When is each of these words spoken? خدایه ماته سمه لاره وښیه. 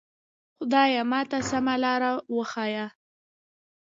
خدایه 0.57 1.03
ماته 1.11 1.39
سمه 1.49 1.75
لاره 1.83 2.11
وښیه. 2.35 2.85